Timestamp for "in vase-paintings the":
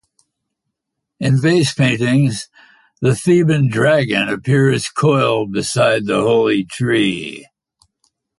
1.19-3.13